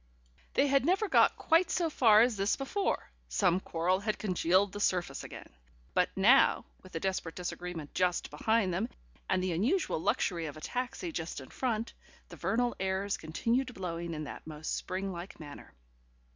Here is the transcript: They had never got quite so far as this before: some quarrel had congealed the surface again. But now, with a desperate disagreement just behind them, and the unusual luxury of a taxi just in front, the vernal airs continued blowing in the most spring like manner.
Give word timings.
They 0.55 0.65
had 0.65 0.83
never 0.83 1.07
got 1.07 1.37
quite 1.37 1.69
so 1.69 1.87
far 1.87 2.21
as 2.21 2.35
this 2.35 2.55
before: 2.55 3.11
some 3.29 3.59
quarrel 3.59 3.99
had 3.99 4.17
congealed 4.17 4.71
the 4.71 4.79
surface 4.79 5.23
again. 5.23 5.53
But 5.93 6.09
now, 6.15 6.65
with 6.81 6.95
a 6.95 6.99
desperate 6.99 7.35
disagreement 7.35 7.93
just 7.93 8.31
behind 8.31 8.73
them, 8.73 8.89
and 9.29 9.43
the 9.43 9.53
unusual 9.53 9.99
luxury 9.99 10.47
of 10.47 10.57
a 10.57 10.61
taxi 10.61 11.11
just 11.11 11.39
in 11.39 11.49
front, 11.49 11.93
the 12.29 12.35
vernal 12.35 12.75
airs 12.79 13.15
continued 13.15 13.75
blowing 13.75 14.15
in 14.15 14.23
the 14.23 14.41
most 14.43 14.75
spring 14.75 15.11
like 15.11 15.39
manner. 15.39 15.71